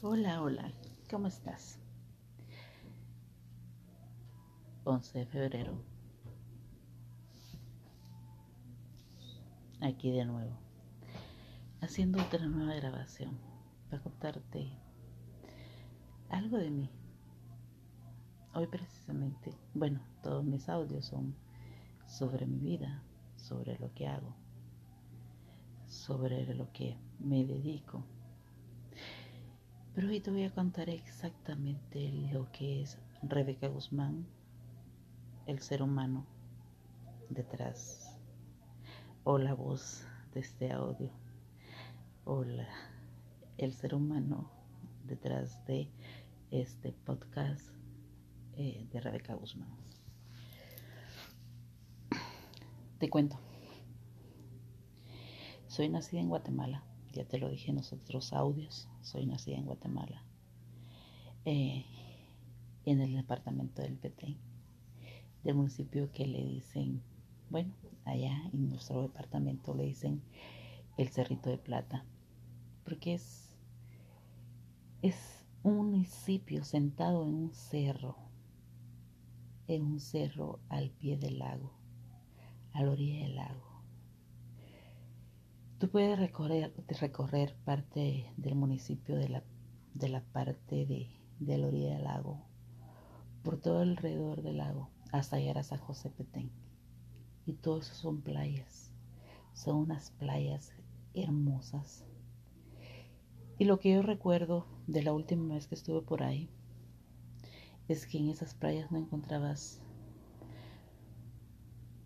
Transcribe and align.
Hola, 0.00 0.40
hola, 0.40 0.70
¿cómo 1.10 1.26
estás? 1.26 1.80
11 4.84 5.18
de 5.18 5.26
febrero. 5.26 5.82
Aquí 9.80 10.12
de 10.12 10.24
nuevo, 10.24 10.56
haciendo 11.80 12.22
otra 12.22 12.46
nueva 12.46 12.76
grabación 12.76 13.40
para 13.90 14.00
contarte 14.00 14.70
algo 16.28 16.58
de 16.58 16.70
mí. 16.70 16.90
Hoy 18.54 18.68
precisamente, 18.68 19.50
bueno, 19.74 20.00
todos 20.22 20.44
mis 20.44 20.68
audios 20.68 21.06
son 21.06 21.34
sobre 22.06 22.46
mi 22.46 22.60
vida, 22.60 23.02
sobre 23.34 23.76
lo 23.80 23.92
que 23.94 24.06
hago, 24.06 24.36
sobre 25.88 26.54
lo 26.54 26.70
que 26.72 26.96
me 27.18 27.44
dedico 27.44 28.04
pero 29.98 30.10
hoy 30.10 30.20
te 30.20 30.30
voy 30.30 30.44
a 30.44 30.54
contar 30.54 30.88
exactamente 30.90 32.12
lo 32.32 32.52
que 32.52 32.82
es 32.82 32.98
Rebeca 33.20 33.66
Guzmán, 33.66 34.28
el 35.46 35.58
ser 35.58 35.82
humano 35.82 36.24
detrás, 37.30 38.16
o 39.24 39.38
la 39.38 39.54
voz 39.54 40.06
de 40.34 40.38
este 40.38 40.70
audio, 40.70 41.10
o 42.24 42.44
el 43.56 43.72
ser 43.72 43.96
humano 43.96 44.48
detrás 45.04 45.66
de 45.66 45.90
este 46.52 46.92
podcast 46.92 47.68
eh, 48.56 48.86
de 48.92 49.00
Rebeca 49.00 49.34
Guzmán. 49.34 49.76
Te 53.00 53.10
cuento. 53.10 53.36
Soy 55.66 55.88
nacida 55.88 56.20
en 56.20 56.28
Guatemala 56.28 56.87
ya 57.12 57.24
te 57.24 57.38
lo 57.38 57.48
dije 57.48 57.70
en 57.70 57.76
los 57.76 57.92
otros 57.92 58.32
audios, 58.32 58.88
soy 59.02 59.26
nacida 59.26 59.56
en 59.56 59.66
Guatemala, 59.66 60.22
eh, 61.44 61.84
en 62.84 63.00
el 63.00 63.14
departamento 63.14 63.82
del 63.82 63.96
Petén, 63.96 64.36
del 65.44 65.54
municipio 65.54 66.10
que 66.12 66.26
le 66.26 66.44
dicen, 66.44 67.02
bueno, 67.50 67.72
allá 68.04 68.50
en 68.52 68.68
nuestro 68.68 69.02
departamento 69.02 69.74
le 69.74 69.84
dicen 69.84 70.22
el 70.96 71.08
Cerrito 71.08 71.50
de 71.50 71.58
Plata, 71.58 72.04
porque 72.84 73.14
es, 73.14 73.54
es 75.02 75.44
un 75.62 75.76
municipio 75.76 76.64
sentado 76.64 77.24
en 77.24 77.34
un 77.34 77.52
cerro, 77.52 78.16
en 79.66 79.84
un 79.84 80.00
cerro 80.00 80.60
al 80.68 80.90
pie 80.90 81.16
del 81.16 81.38
lago, 81.38 81.72
a 82.72 82.82
la 82.82 82.90
orilla 82.90 83.24
del 83.24 83.36
lago. 83.36 83.67
Tú 85.78 85.88
puedes 85.88 86.18
recorrer, 86.18 86.74
recorrer 87.00 87.54
parte 87.64 88.32
del 88.36 88.56
municipio 88.56 89.14
de 89.14 89.28
la, 89.28 89.44
de 89.94 90.08
la 90.08 90.24
parte 90.24 90.86
de, 90.86 91.08
de 91.38 91.56
la 91.56 91.68
orilla 91.68 91.94
del 91.94 92.02
lago, 92.02 92.42
por 93.44 93.60
todo 93.60 93.82
alrededor 93.82 94.42
del 94.42 94.56
lago, 94.56 94.90
hasta 95.12 95.38
llegar 95.38 95.58
a 95.58 95.62
San 95.62 95.78
José 95.78 96.10
Petén. 96.10 96.50
Y 97.46 97.52
todo 97.52 97.78
eso 97.78 97.94
son 97.94 98.22
playas. 98.22 98.92
Son 99.54 99.76
unas 99.76 100.10
playas 100.10 100.72
hermosas. 101.14 102.04
Y 103.56 103.64
lo 103.64 103.78
que 103.78 103.92
yo 103.92 104.02
recuerdo 104.02 104.66
de 104.88 105.04
la 105.04 105.12
última 105.12 105.54
vez 105.54 105.68
que 105.68 105.76
estuve 105.76 106.02
por 106.02 106.24
ahí 106.24 106.50
es 107.86 108.04
que 108.04 108.18
en 108.18 108.30
esas 108.30 108.52
playas 108.52 108.90
no 108.90 108.98
encontrabas 108.98 109.80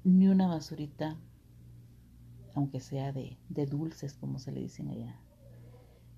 ni 0.04 0.28
una 0.28 0.46
basurita 0.46 1.18
aunque 2.55 2.81
sea 2.81 3.12
de, 3.12 3.39
dulces, 3.48 4.14
como 4.14 4.39
se 4.39 4.53
le 4.53 4.61
dicen 4.61 4.89
allá, 4.89 5.20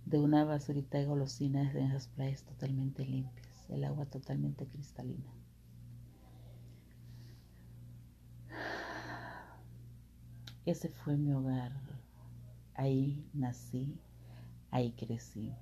de 0.06 0.18
una 0.18 0.44
basurita 0.44 0.98
de 0.98 1.06
golosinas 1.06 1.74
en 1.74 1.86
esas 1.86 2.08
playas 2.08 2.42
totalmente 2.42 3.04
limpias, 3.04 3.68
el 3.70 3.84
agua 3.84 4.06
totalmente 4.06 4.66
cristalina. 4.66 5.32
Ese 10.66 10.88
fue 10.88 11.16
mi 11.16 11.32
hogar. 11.32 11.72
Ahí 12.74 13.28
nací, 13.34 14.00
ahí 14.70 14.92
crecí. 14.92 15.52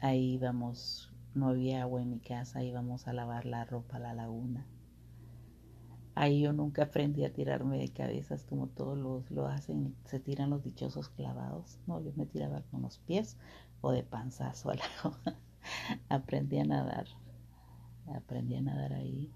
Ahí 0.00 0.34
íbamos, 0.34 1.14
no 1.34 1.48
había 1.48 1.82
agua 1.82 2.02
en 2.02 2.10
mi 2.10 2.18
casa, 2.18 2.62
íbamos 2.62 3.06
a 3.06 3.12
lavar 3.12 3.46
la 3.46 3.64
ropa 3.64 3.96
a 3.96 4.00
la 4.00 4.14
laguna. 4.14 4.66
Ahí 6.18 6.40
yo 6.40 6.54
nunca 6.54 6.84
aprendí 6.84 7.26
a 7.26 7.32
tirarme 7.34 7.76
de 7.76 7.90
cabezas 7.90 8.42
como 8.44 8.68
todos 8.68 8.96
los 8.96 9.30
lo 9.30 9.46
hacen, 9.48 9.94
se 10.06 10.18
tiran 10.18 10.48
los 10.48 10.64
dichosos 10.64 11.10
clavados. 11.10 11.78
No, 11.86 12.00
yo 12.00 12.10
me 12.16 12.24
tiraba 12.24 12.62
con 12.70 12.80
los 12.80 12.96
pies 13.00 13.36
o 13.82 13.90
de 13.90 14.02
panzazo 14.02 14.70
al 14.70 14.80
agua. 15.04 15.20
aprendí 16.08 16.58
a 16.58 16.64
nadar, 16.64 17.06
aprendí 18.14 18.54
a 18.54 18.62
nadar 18.62 18.94
ahí, 18.94 19.30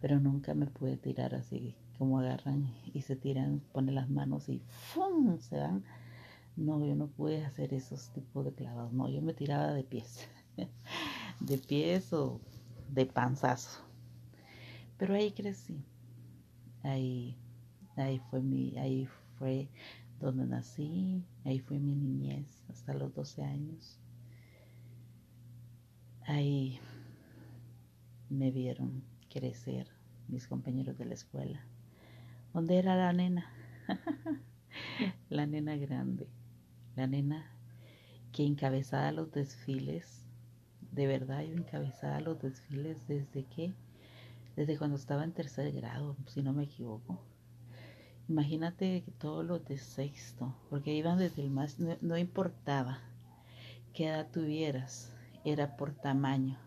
pero 0.00 0.18
nunca 0.18 0.52
me 0.54 0.66
pude 0.66 0.96
tirar 0.96 1.32
así 1.36 1.76
como 1.96 2.18
agarran 2.18 2.74
y 2.92 3.02
se 3.02 3.14
tiran, 3.14 3.62
ponen 3.72 3.94
las 3.94 4.10
manos 4.10 4.48
y 4.48 4.60
¡fum! 4.66 5.38
se 5.38 5.58
van. 5.58 5.84
No, 6.56 6.84
yo 6.84 6.96
no 6.96 7.06
pude 7.06 7.44
hacer 7.44 7.72
esos 7.72 8.10
tipos 8.10 8.44
de 8.44 8.52
clavados. 8.52 8.92
No, 8.92 9.08
yo 9.08 9.22
me 9.22 9.32
tiraba 9.32 9.72
de 9.72 9.84
pies. 9.84 10.28
de 11.40 11.58
pies 11.58 12.12
o 12.12 12.40
de 12.88 13.06
panzazo. 13.06 13.80
Pero 14.98 15.14
ahí 15.14 15.30
crecí. 15.30 15.84
Ahí, 16.86 17.36
ahí 17.96 18.20
fue 18.30 18.40
mi, 18.40 18.78
ahí 18.78 19.08
fue 19.38 19.68
donde 20.20 20.46
nací, 20.46 21.24
ahí 21.44 21.58
fue 21.58 21.80
mi 21.80 21.96
niñez 21.96 22.64
hasta 22.68 22.94
los 22.94 23.12
12 23.12 23.42
años. 23.42 23.98
Ahí 26.22 26.78
me 28.30 28.52
vieron 28.52 29.02
crecer 29.28 29.88
mis 30.28 30.46
compañeros 30.46 30.96
de 30.96 31.06
la 31.06 31.14
escuela. 31.14 31.66
¿Dónde 32.54 32.78
era 32.78 32.94
la 32.94 33.12
nena? 33.12 33.50
la 35.28 35.46
nena 35.46 35.76
grande, 35.76 36.28
la 36.94 37.08
nena 37.08 37.50
que 38.30 38.44
encabezaba 38.44 39.10
los 39.10 39.32
desfiles. 39.32 40.24
De 40.92 41.08
verdad, 41.08 41.42
yo 41.42 41.56
encabezaba 41.56 42.20
los 42.20 42.40
desfiles 42.40 42.96
desde 43.08 43.44
que 43.44 43.74
desde 44.56 44.78
cuando 44.78 44.96
estaba 44.96 45.22
en 45.24 45.32
tercer 45.32 45.70
grado, 45.72 46.16
si 46.26 46.42
no 46.42 46.52
me 46.52 46.64
equivoco. 46.64 47.20
Imagínate 48.28 49.04
todos 49.18 49.44
los 49.44 49.64
de 49.66 49.78
sexto, 49.78 50.56
porque 50.68 50.94
iban 50.94 51.18
desde 51.18 51.42
el 51.42 51.50
más, 51.50 51.78
no, 51.78 52.16
importaba 52.18 52.98
qué 53.92 54.08
edad 54.08 54.28
tuvieras, 54.32 55.12
era 55.44 55.76
por 55.76 55.94
tamaño. 55.94 56.58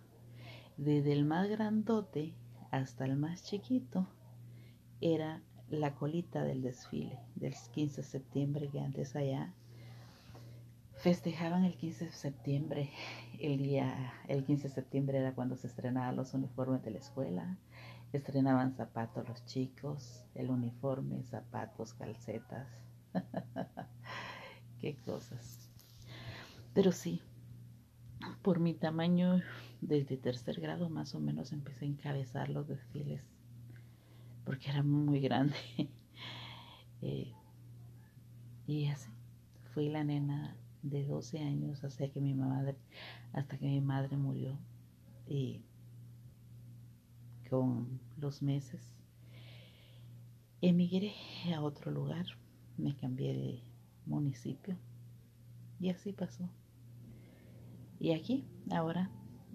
Desde 0.78 1.12
el 1.12 1.26
más 1.26 1.50
grandote 1.50 2.34
hasta 2.72 3.04
el 3.04 3.18
más 3.18 3.44
chiquito 3.44 4.08
era 5.02 5.42
la 5.70 5.96
colita 5.96 6.44
del 6.44 6.62
desfile 6.62 7.20
del 7.36 7.54
15 7.74 8.02
de 8.02 8.08
septiembre 8.08 8.70
que 8.70 8.80
antes 8.80 9.16
allá 9.16 9.54
festejaban 11.00 11.64
el 11.64 11.76
15 11.76 12.06
de 12.06 12.12
septiembre. 12.12 12.90
El 13.40 13.58
día, 13.58 14.14
el 14.28 14.44
15 14.44 14.68
de 14.68 14.74
septiembre 14.74 15.18
era 15.18 15.34
cuando 15.34 15.56
se 15.56 15.68
estrenaban 15.68 16.16
los 16.16 16.34
uniformes 16.34 16.84
de 16.84 16.92
la 16.92 17.00
escuela. 17.00 17.58
Estrenaban 18.12 18.74
zapatos 18.74 19.28
los 19.28 19.46
chicos, 19.46 20.25
el 20.36 20.50
uniforme, 20.50 21.24
zapatos, 21.24 21.94
calcetas. 21.94 22.68
Qué 24.81 24.96
cosas. 25.06 25.70
Pero 26.74 26.92
sí, 26.92 27.22
por 28.42 28.59
mi 28.59 28.74
tamaño, 28.74 29.42
desde 29.81 30.18
tercer 30.18 30.59
grado 30.59 30.90
más 30.90 31.14
o 31.16 31.19
menos 31.19 31.52
empecé 31.52 31.86
a 31.86 31.90
encabezar 31.90 32.50
los 32.50 32.68
desfiles, 32.68 33.22
porque 34.46 34.69
era 34.69 34.84
muy 34.84 35.19
grande. 35.19 35.56
Eh, 37.02 37.31
y 38.68 38.88
así, 38.88 39.09
fui 39.74 39.88
la 39.88 40.03
nena 40.03 40.58
de 40.81 41.06
12 41.06 41.40
años 41.40 41.86
hasta 41.86 42.09
que 42.09 42.19
mi 42.19 42.34
madre, 42.34 42.75
hasta 43.31 43.57
que 43.57 43.68
mi 43.68 43.80
madre 43.80 44.18
murió. 44.18 44.60
Y 45.25 45.62
con 47.50 48.00
los 48.18 48.42
meses 48.42 48.96
emigré 50.62 51.13
a 51.56 51.62
otro 51.62 51.92
lugar, 51.92 52.25
me 52.78 52.96
cambié 52.96 53.34
de 53.34 53.63
municipio 54.06 54.78
y 55.80 55.90
así 55.90 56.12
pasó. 56.12 56.50
Y 58.00 58.12
aquí, 58.13 58.46
ahora, 58.72 59.10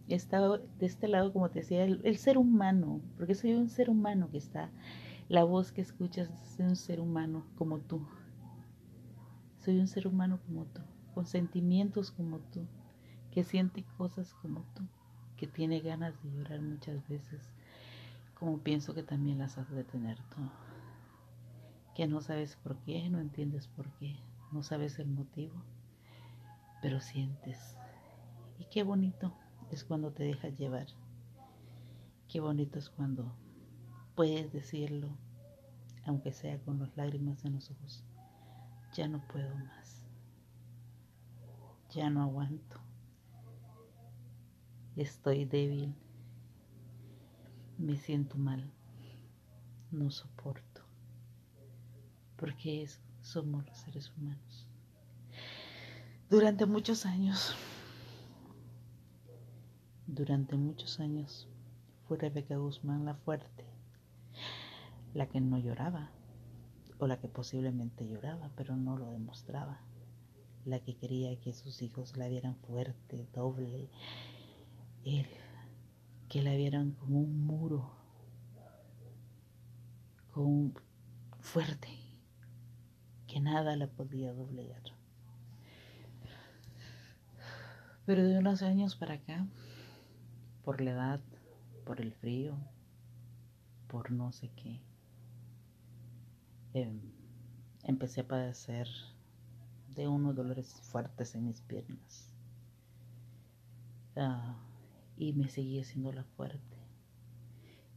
he 0.09 0.17
de 0.17 0.87
este 0.87 1.09
lado, 1.09 1.33
como 1.33 1.51
te 1.51 1.61
decía, 1.61 1.85
el, 1.85 2.17
ser 2.19 2.39
humano, 2.39 3.01
porque 3.17 3.35
soy 3.35 3.55
un 3.55 3.69
ser 3.69 3.91
humano 3.91 4.31
que 4.31 4.39
está, 4.39 4.71
la 5.29 5.45
voz 5.45 5.73
que 5.73 5.81
escuchas 5.81 6.31
es 6.31 6.59
un 6.59 6.77
ser 6.77 7.01
humano 7.01 7.47
como 7.57 7.81
tú. 7.81 8.07
Soy 9.59 9.79
un 9.79 9.89
ser 9.89 10.07
humano 10.07 10.41
como 10.47 10.67
tú 10.67 10.83
con 11.15 11.27
sentimientos 11.27 12.11
como 12.11 12.41
tú, 12.41 12.67
que 13.31 13.45
siente 13.45 13.85
cosas 13.97 14.35
como 14.35 14.65
tú, 14.75 14.83
que 15.37 15.47
tiene 15.47 15.81
ganas 15.81 16.21
de 16.23 16.31
llorar 16.33 16.61
muchas 16.61 17.07
veces, 17.09 17.53
como 18.45 18.59
pienso 18.59 18.93
que 18.93 19.03
también 19.03 19.39
las 19.39 19.57
has 19.57 19.71
de 19.71 19.85
tener 19.85 20.19
tú, 20.25 20.37
que 21.95 22.07
no 22.07 22.21
sabes 22.21 22.57
por 22.57 22.77
qué, 22.81 23.09
no 23.09 23.19
entiendes 23.19 23.69
por 23.69 23.91
qué, 23.93 24.19
no 24.53 24.63
sabes 24.63 24.99
el 24.99 25.09
motivo, 25.09 25.55
pero 26.83 27.01
sientes 27.01 27.79
Y 28.59 28.67
qué 28.67 28.83
bonito 28.83 29.33
es 29.71 29.83
cuando 29.83 30.13
te 30.13 30.25
dejas 30.25 30.59
llevar. 30.59 30.89
Qué 32.29 32.41
bonito 32.41 32.79
es 32.79 32.91
cuando 32.91 33.35
puedes 34.15 34.53
decirlo, 34.53 35.09
aunque 36.05 36.31
sea 36.31 36.59
con 36.59 36.79
las 36.79 36.95
lágrimas 36.99 37.47
en 37.47 37.55
los 37.55 37.71
ojos. 37.71 38.05
Ya 38.95 39.09
no 39.09 39.27
puedo 39.27 39.55
más. 39.55 40.05
Ya 41.95 42.11
no 42.11 42.23
aguanto. 42.23 42.79
Estoy 44.97 45.47
débil. 45.47 45.95
Me 47.79 47.97
siento 47.97 48.37
mal. 48.37 48.71
No 49.91 50.11
soporto. 50.11 50.83
Porque 52.37 52.83
eso 52.83 53.01
somos 53.21 53.67
los 53.67 53.77
seres 53.79 54.13
humanos. 54.17 54.67
Durante 56.29 56.67
muchos 56.67 57.07
años, 57.07 57.55
durante 60.07 60.57
muchos 60.57 61.01
años, 61.01 61.49
fue 62.07 62.19
Rebeca 62.19 62.57
Guzmán 62.57 63.05
la 63.05 63.15
fuerte, 63.15 63.65
la 65.15 65.29
que 65.29 65.41
no 65.41 65.59
lloraba, 65.59 66.11
o 66.99 67.07
la 67.07 67.19
que 67.19 67.29
posiblemente 67.29 68.07
lloraba, 68.07 68.51
pero 68.57 68.77
no 68.77 68.97
lo 68.97 69.11
demostraba, 69.11 69.81
la 70.65 70.81
que 70.81 70.97
quería 70.97 71.39
que 71.41 71.53
sus 71.53 71.83
hijos 71.83 72.17
la 72.17 72.29
vieran 72.29 72.57
fuerte, 72.57 73.27
doble, 73.33 73.89
él, 75.05 75.27
que 76.35 76.43
la 76.43 76.57
vieran 76.57 76.91
como 76.91 77.21
un 77.21 77.47
muro, 77.47 77.93
como 80.33 80.73
fuerte, 81.39 81.89
que 83.29 83.39
nada 83.39 83.77
la 83.77 83.87
podía 83.87 84.33
doblegar. 84.33 84.83
Pero 88.05 88.25
de 88.25 88.37
unos 88.39 88.63
años 88.63 88.97
para 88.97 89.15
acá, 89.15 89.47
por 90.65 90.81
la 90.81 90.91
edad, 90.91 91.21
por 91.87 92.01
el 92.01 92.13
frío, 92.13 92.59
por 93.87 94.11
no 94.11 94.33
sé 94.33 94.51
qué, 94.57 94.81
em, 96.73 97.01
empecé 97.85 98.23
a 98.23 98.27
padecer 98.27 98.89
de 99.95 100.09
unos 100.09 100.35
dolores 100.35 100.81
fuertes 100.83 101.37
en 101.37 101.47
mis 101.47 101.61
piernas. 101.61 102.35
Ah, 104.17 104.57
y 105.17 105.33
me 105.33 105.49
seguía 105.49 105.83
haciendo 105.83 106.13
la 106.13 106.25
fuerte. 106.25 106.77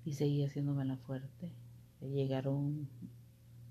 Y 0.05 0.13
seguía 0.13 0.47
haciéndome 0.47 0.85
la 0.85 0.97
fuerte. 0.97 1.53
Llegaron 2.01 2.89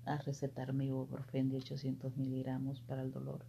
a 0.05 0.17
recetarme 0.17 0.85
ibuprofeno 0.85 1.51
de 1.51 1.57
800 1.57 2.17
miligramos 2.17 2.81
para 2.81 3.01
el 3.01 3.11
dolor. 3.11 3.45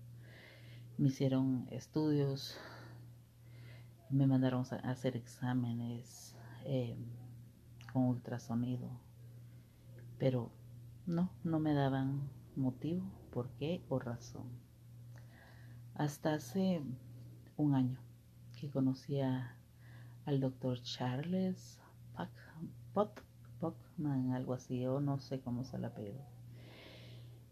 Me 0.96 1.08
hicieron 1.08 1.66
estudios 1.70 2.58
me 4.10 4.26
mandaron 4.26 4.64
a 4.70 4.90
hacer 4.90 5.16
exámenes 5.16 6.34
eh, 6.64 6.96
con 7.92 8.04
ultrasonido, 8.04 8.88
pero 10.18 10.50
no, 11.06 11.30
no 11.44 11.60
me 11.60 11.74
daban 11.74 12.30
motivo, 12.56 13.04
por 13.30 13.50
qué 13.50 13.84
o 13.88 13.98
razón. 13.98 14.48
Hasta 15.94 16.34
hace 16.34 16.82
un 17.56 17.74
año 17.74 18.00
que 18.58 18.70
conocía 18.70 19.57
al 20.28 20.40
doctor 20.40 20.82
Charles 20.82 21.80
Pockman, 22.92 24.32
algo 24.32 24.52
así, 24.52 24.86
o 24.86 25.00
no 25.00 25.19
sé 25.20 25.40
cómo 25.40 25.64
se 25.64 25.78
le 25.78 25.86
apellido. 25.86 26.20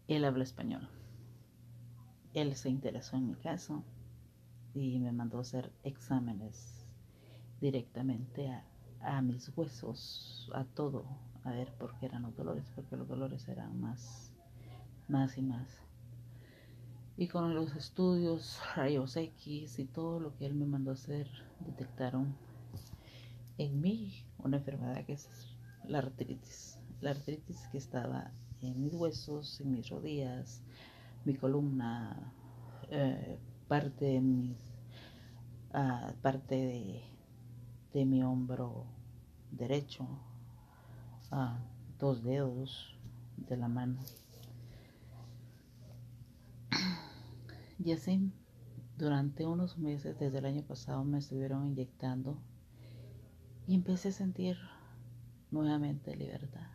Él 0.07 0.23
habla 0.23 0.43
español. 0.43 0.87
Él 2.35 2.55
se 2.55 2.69
interesó 2.69 3.17
en 3.17 3.29
mi 3.29 3.33
caso 3.33 3.83
y 4.75 4.99
me 4.99 5.11
mandó 5.11 5.39
a 5.39 5.41
hacer 5.41 5.71
exámenes 5.83 6.85
directamente 7.59 8.47
a, 9.01 9.21
mis 9.23 9.49
huesos, 9.57 10.51
a 10.53 10.63
todo, 10.63 11.05
a 11.45 11.49
ver 11.49 11.73
por 11.79 11.97
qué 11.97 12.05
eran 12.05 12.21
los 12.21 12.35
dolores, 12.35 12.71
porque 12.75 12.95
los 12.95 13.07
dolores 13.07 13.47
eran 13.47 13.81
más, 13.81 14.31
más 15.07 15.35
y 15.39 15.41
más. 15.41 15.81
Y 17.17 17.27
con 17.27 17.55
los 17.55 17.75
estudios, 17.75 18.61
rayos 18.75 19.17
X 19.17 19.79
y 19.79 19.85
todo 19.85 20.19
lo 20.19 20.37
que 20.37 20.45
él 20.45 20.53
me 20.53 20.67
mandó 20.67 20.91
a 20.91 20.93
hacer, 20.93 21.27
detectaron 21.65 22.35
en 23.57 23.81
mí 23.81 24.25
una 24.39 24.57
enfermedad 24.57 25.05
que 25.05 25.13
es 25.13 25.29
la 25.85 25.99
artritis. 25.99 26.79
La 27.01 27.11
artritis 27.11 27.67
que 27.71 27.77
estaba 27.77 28.31
en 28.61 28.81
mis 28.81 28.93
huesos, 28.93 29.61
en 29.61 29.71
mis 29.71 29.89
rodillas, 29.89 30.61
mi 31.25 31.35
columna, 31.35 32.33
eh, 32.89 33.39
parte 33.67 34.05
de 34.05 34.21
mis 34.21 34.57
parte 36.21 36.55
de, 36.55 37.03
de, 37.93 38.05
mi 38.05 38.23
hombro 38.23 38.85
derecho, 39.51 40.07
a 41.29 41.59
dos 41.99 42.23
dedos 42.23 42.97
de 43.35 43.57
la 43.57 43.67
mano. 43.67 43.99
Y 47.77 47.91
así, 47.91 48.31
durante 48.97 49.45
unos 49.45 49.77
meses 49.77 50.17
desde 50.17 50.39
el 50.39 50.45
año 50.45 50.63
pasado 50.63 51.03
me 51.03 51.19
estuvieron 51.19 51.67
inyectando 51.67 52.39
y 53.67 53.75
empecé 53.75 54.09
a 54.09 54.13
sentir 54.13 54.57
nuevamente 55.51 56.15
libertad. 56.15 56.67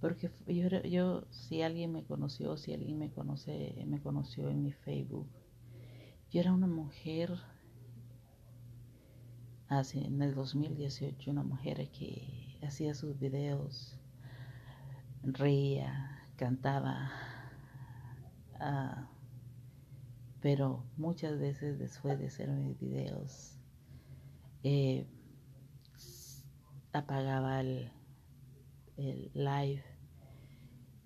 Porque 0.00 0.32
yo, 0.48 0.82
yo, 0.82 1.26
si 1.30 1.62
alguien 1.62 1.92
me 1.92 2.02
conoció, 2.02 2.56
si 2.56 2.72
alguien 2.72 2.98
me 2.98 3.10
conoce, 3.12 3.84
me 3.86 4.00
conoció 4.00 4.48
en 4.48 4.62
mi 4.62 4.72
Facebook, 4.72 5.28
yo 6.30 6.40
era 6.40 6.52
una 6.52 6.66
mujer, 6.66 7.38
así 9.68 10.02
en 10.02 10.20
el 10.22 10.34
2018, 10.34 11.30
una 11.30 11.44
mujer 11.44 11.88
que 11.90 12.58
hacía 12.62 12.94
sus 12.94 13.18
videos, 13.18 13.96
reía, 15.22 16.26
cantaba, 16.36 17.12
ah, 18.58 19.08
pero 20.40 20.84
muchas 20.96 21.38
veces 21.38 21.78
después 21.78 22.18
de 22.18 22.26
hacer 22.26 22.48
mis 22.48 22.80
videos, 22.80 23.61
eh, 24.62 25.06
apagaba 26.92 27.60
el, 27.60 27.90
el 28.96 29.30
live 29.34 29.82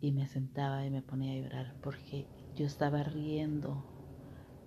y 0.01 0.13
me 0.13 0.27
sentaba 0.27 0.85
y 0.85 0.91
me 0.91 1.03
ponía 1.03 1.33
a 1.33 1.43
llorar 1.43 1.75
porque 1.83 2.27
yo 2.55 2.67
estaba 2.67 3.03
riendo 3.03 3.83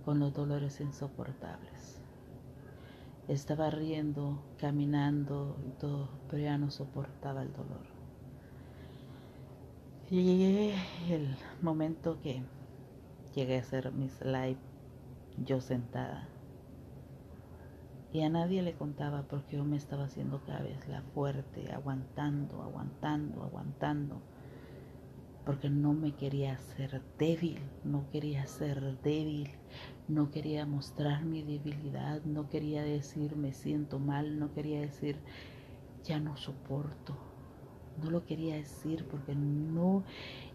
con 0.05 0.19
los 0.19 0.33
dolores 0.33 0.79
insoportables. 0.81 2.01
Estaba 3.27 3.69
riendo, 3.69 4.41
caminando 4.57 5.55
y 5.67 5.71
todo, 5.79 6.09
pero 6.27 6.41
ya 6.41 6.57
no 6.57 6.71
soportaba 6.71 7.43
el 7.43 7.53
dolor. 7.53 7.85
Y 10.09 10.23
llegué 10.23 10.75
el 11.09 11.37
momento 11.61 12.19
que 12.23 12.41
llegué 13.35 13.57
a 13.57 13.61
hacer 13.61 13.91
mis 13.91 14.19
live 14.21 14.57
yo 15.37 15.61
sentada. 15.61 16.38
Y 18.11 18.21
a 18.23 18.29
nadie 18.29 18.61
le 18.61 18.73
contaba 18.73 19.23
porque 19.23 19.57
yo 19.57 19.65
me 19.65 19.77
estaba 19.77 20.05
haciendo 20.05 20.41
cada 20.45 20.61
vez 20.61 20.87
la 20.87 21.01
fuerte, 21.13 21.71
aguantando, 21.71 22.61
aguantando, 22.63 23.43
aguantando 23.43 24.21
porque 25.49 25.67
no 25.67 25.93
me 25.93 26.11
quería 26.11 26.53
hacer 26.53 27.01
débil, 27.17 27.57
no 27.83 28.03
quería 28.11 28.45
ser 28.45 29.01
débil, 29.01 29.49
no 30.07 30.29
quería 30.29 30.67
mostrar 30.67 31.25
mi 31.25 31.41
debilidad, 31.41 32.21
no 32.23 32.47
quería 32.49 32.83
decir 32.83 33.35
me 33.35 33.51
siento 33.53 33.97
mal, 33.97 34.37
no 34.37 34.53
quería 34.53 34.79
decir 34.79 35.15
ya 36.03 36.19
no 36.19 36.37
soporto, 36.37 37.15
no 37.99 38.11
lo 38.11 38.25
quería 38.25 38.57
decir 38.57 39.05
porque 39.09 39.33
no 39.33 40.03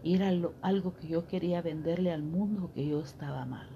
era 0.01 0.31
algo 0.61 0.93
que 0.93 1.07
yo 1.09 1.27
quería 1.27 1.61
venderle 1.61 2.13
al 2.13 2.23
mundo 2.23 2.71
que 2.73 2.87
yo 2.87 3.01
estaba 3.01 3.45
mal. 3.45 3.67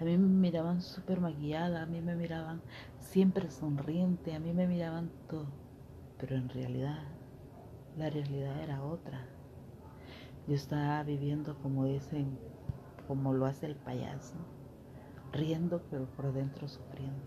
A 0.00 0.04
mí 0.04 0.16
me 0.16 0.28
miraban 0.28 0.80
súper 0.80 1.20
maquillada, 1.20 1.82
a 1.82 1.86
mí 1.86 2.00
me 2.00 2.16
miraban 2.16 2.62
siempre 3.00 3.50
sonriente, 3.50 4.34
a 4.34 4.40
mí 4.40 4.54
me 4.54 4.66
miraban 4.66 5.10
todo, 5.28 5.46
pero 6.18 6.36
en 6.36 6.48
realidad 6.48 7.02
la 7.98 8.08
realidad 8.08 8.62
era 8.62 8.82
otra. 8.82 9.26
Yo 10.48 10.54
estaba 10.54 11.02
viviendo 11.02 11.54
como 11.58 11.84
dicen, 11.84 12.38
como 13.06 13.34
lo 13.34 13.44
hace 13.44 13.66
el 13.66 13.76
payaso, 13.76 14.36
riendo 15.32 15.82
pero 15.90 16.06
por 16.06 16.32
dentro 16.32 16.66
sufriendo. 16.66 17.22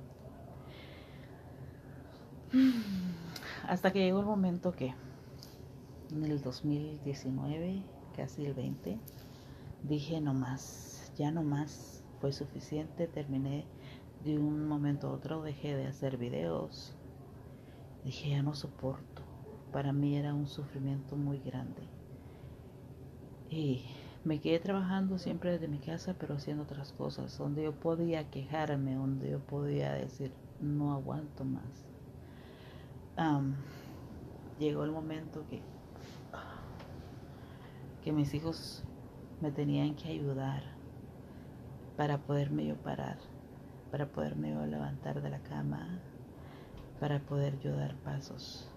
Hasta 3.67 3.91
que 3.93 3.99
llegó 3.99 4.19
el 4.19 4.25
momento 4.25 4.71
que 4.71 4.95
en 6.11 6.23
el 6.23 6.41
2019, 6.41 7.83
casi 8.15 8.45
el 8.45 8.55
20, 8.55 8.97
dije 9.83 10.21
no 10.21 10.33
más, 10.33 11.11
ya 11.15 11.31
no 11.31 11.43
más, 11.43 12.02
fue 12.23 12.31
suficiente, 12.31 13.05
terminé 13.05 13.65
de 14.23 14.39
un 14.39 14.65
momento 14.65 15.09
a 15.09 15.11
otro, 15.11 15.41
dejé 15.41 15.75
de 15.75 15.87
hacer 15.87 16.15
videos, 16.15 16.95
dije 18.05 18.29
ya 18.29 18.41
no 18.41 18.55
soporto, 18.55 19.21
para 19.73 19.91
mí 19.91 20.15
era 20.15 20.33
un 20.33 20.47
sufrimiento 20.47 21.17
muy 21.17 21.39
grande. 21.39 21.81
Y 23.49 23.83
me 24.23 24.39
quedé 24.39 24.59
trabajando 24.59 25.17
siempre 25.17 25.51
desde 25.51 25.67
mi 25.67 25.79
casa, 25.79 26.15
pero 26.17 26.35
haciendo 26.35 26.63
otras 26.63 26.93
cosas, 26.93 27.37
donde 27.37 27.63
yo 27.63 27.73
podía 27.73 28.29
quejarme, 28.29 28.95
donde 28.95 29.29
yo 29.31 29.39
podía 29.39 29.91
decir, 29.91 30.31
no 30.61 30.93
aguanto 30.93 31.43
más. 31.43 31.85
llegó 34.59 34.85
el 34.85 34.91
momento 34.91 35.43
que, 35.49 35.61
que 38.01 38.13
mis 38.13 38.33
hijos 38.33 38.85
me 39.41 39.51
tenían 39.51 39.93
que 39.95 40.07
ayudar 40.07 40.82
para 41.97 42.17
poderme 42.17 42.65
yo 42.65 42.75
parar, 42.75 43.17
para 43.91 44.07
poderme 44.07 44.51
yo 44.51 44.65
levantar 44.65 45.21
de 45.21 45.29
la 45.29 45.39
cama, 45.39 45.99
para 46.99 47.19
poder 47.19 47.59
yo 47.59 47.75
dar 47.75 47.95
pasos. 47.97 48.67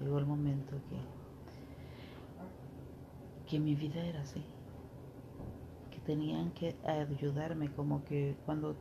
Llegó 0.00 0.18
el 0.18 0.26
momento 0.26 0.76
que 0.90 1.18
que 3.48 3.58
mi 3.58 3.74
vida 3.74 4.04
era 4.04 4.20
así, 4.20 4.42
que 5.90 5.98
tenían 6.00 6.50
que 6.50 6.76
ayudarme, 6.84 7.70
como 7.72 8.04
que 8.04 8.36
cuando, 8.44 8.76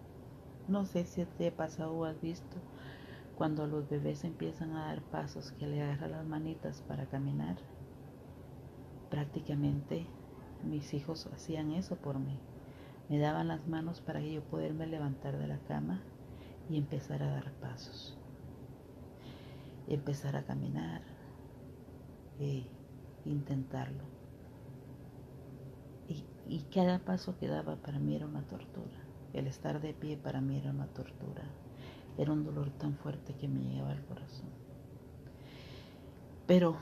no 0.67 0.85
sé 0.85 1.05
si 1.05 1.23
te 1.23 1.51
pasa 1.51 1.89
o 1.89 2.03
has 2.03 2.19
visto, 2.21 2.57
cuando 3.37 3.65
los 3.65 3.89
bebés 3.89 4.25
empiezan 4.25 4.71
a 4.71 4.87
dar 4.87 5.01
pasos, 5.03 5.53
que 5.53 5.67
le 5.67 5.81
agarran 5.81 6.11
las 6.11 6.25
manitas 6.25 6.81
para 6.81 7.05
caminar, 7.05 7.55
prácticamente 9.09 10.05
mis 10.65 10.93
hijos 10.93 11.27
hacían 11.27 11.71
eso 11.71 11.95
por 11.95 12.19
mí. 12.19 12.37
Me 13.09 13.19
daban 13.19 13.47
las 13.47 13.67
manos 13.67 14.01
para 14.01 14.19
que 14.19 14.33
yo 14.33 14.43
poderme 14.43 14.87
levantar 14.87 15.37
de 15.37 15.47
la 15.47 15.59
cama 15.59 16.03
y 16.69 16.77
empezar 16.77 17.23
a 17.23 17.31
dar 17.31 17.51
pasos. 17.53 18.17
Y 19.87 19.93
empezar 19.93 20.35
a 20.35 20.43
caminar 20.43 21.01
e 22.39 22.65
intentarlo. 23.25 24.03
Y 26.49 26.61
cada 26.73 26.99
paso 26.99 27.37
que 27.37 27.47
daba 27.47 27.75
para 27.75 27.99
mí 27.99 28.15
era 28.15 28.25
una 28.25 28.47
tortura. 28.47 28.95
El 29.33 29.47
estar 29.47 29.81
de 29.81 29.93
pie 29.93 30.17
para 30.17 30.39
mí 30.39 30.57
era 30.57 30.71
una 30.71 30.87
tortura. 30.87 31.43
Era 32.17 32.31
un 32.31 32.45
dolor 32.45 32.69
tan 32.71 32.95
fuerte 32.95 33.35
que 33.35 33.47
me 33.47 33.61
llegaba 33.61 33.91
al 33.91 34.05
corazón. 34.05 34.49
Pero 36.47 36.77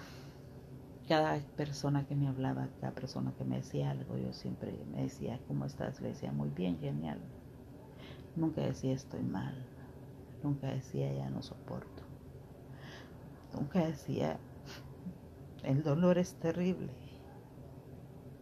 cada 1.07 1.39
persona 1.57 2.05
que 2.07 2.15
me 2.15 2.27
hablaba, 2.27 2.67
cada 2.81 2.93
persona 2.93 3.33
que 3.37 3.43
me 3.43 3.57
decía 3.57 3.91
algo, 3.91 4.17
yo 4.17 4.33
siempre 4.33 4.73
me 4.91 5.03
decía, 5.03 5.39
¿cómo 5.47 5.65
estás? 5.65 6.01
Le 6.01 6.09
decía, 6.09 6.31
muy 6.31 6.49
bien, 6.49 6.79
genial. 6.79 7.19
Nunca 8.35 8.61
decía, 8.61 8.93
estoy 8.93 9.21
mal. 9.21 9.55
Nunca 10.43 10.67
decía, 10.67 11.11
ya 11.13 11.29
no 11.29 11.41
soporto. 11.41 12.03
Nunca 13.53 13.85
decía, 13.85 14.37
el 15.63 15.83
dolor 15.83 16.17
es 16.17 16.33
terrible. 16.35 16.89